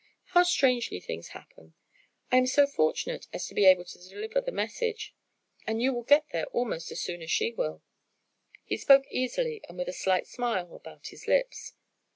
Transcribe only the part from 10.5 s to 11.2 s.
about